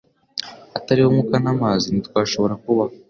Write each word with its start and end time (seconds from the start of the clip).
Hatariho 0.73 1.07
umwuka 1.09 1.35
n'amazi, 1.43 1.87
ntitwashobora 1.89 2.55
kubaho. 2.63 2.93